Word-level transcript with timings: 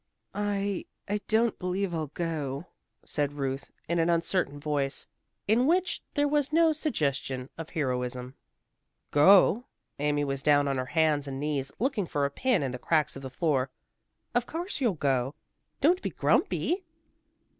"I 0.33 0.87
I 1.07 1.19
don't 1.27 1.59
believe 1.59 1.93
I'll 1.93 2.07
go," 2.07 2.65
said 3.05 3.33
Ruth 3.33 3.69
in 3.87 3.99
an 3.99 4.09
uncertain 4.09 4.59
voice, 4.59 5.05
in 5.47 5.67
which 5.67 6.01
there 6.15 6.27
was 6.27 6.51
no 6.51 6.73
suggestion 6.73 7.51
of 7.55 7.69
heroism. 7.69 8.33
"Go?" 9.11 9.65
Amy 9.99 10.23
was 10.23 10.41
down 10.41 10.67
on 10.67 10.79
her 10.79 10.87
hands 10.87 11.27
and 11.27 11.39
knees, 11.39 11.71
looking 11.77 12.07
for 12.07 12.25
a 12.25 12.31
pin 12.31 12.63
in 12.63 12.71
the 12.71 12.79
cracks 12.79 13.15
of 13.15 13.21
the 13.21 13.29
floor. 13.29 13.69
"Of 14.33 14.47
course 14.47 14.81
you'll 14.81 14.93
go. 14.93 15.35
Don't 15.81 16.01
be 16.01 16.09
grumpy." 16.09 16.83